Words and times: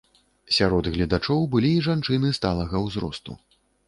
Сярод 0.55 0.87
гледачоў 0.95 1.43
былі 1.55 1.71
і 1.81 1.83
жанчыны 1.87 2.31
сталага 2.39 2.81
ўзросту. 2.87 3.37